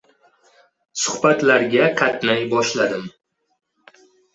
[1.01, 3.09] Suhbatlarga qatnay boshladim